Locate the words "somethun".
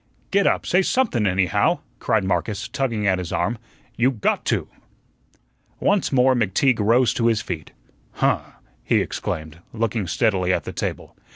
0.81-1.27